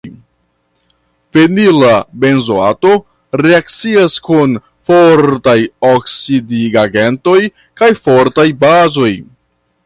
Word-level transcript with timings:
Fenila 1.35 1.91
benzoato 2.23 2.93
reakcias 3.43 4.15
kun 4.29 4.57
fortaj 4.93 5.57
oksidigagentoj 5.91 7.39
kaj 7.83 7.91
fortaj 8.09 8.49
bazoj. 8.67 9.13